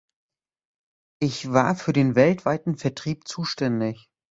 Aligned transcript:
Ich 1.21 1.51
war 1.51 1.75
für 1.75 1.93
den 1.93 2.15
weltweiten 2.15 2.75
Vertrieb 2.75 3.27
zuständig. 3.27 4.09